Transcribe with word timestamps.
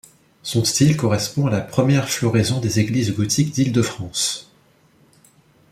Son 0.41 0.65
style 0.65 0.97
correspond 0.97 1.45
à 1.45 1.51
la 1.51 1.61
première 1.61 2.09
floraison 2.09 2.59
des 2.59 2.79
églises 2.79 3.13
gothiques 3.15 3.51
d'Île-de-France. 3.51 4.51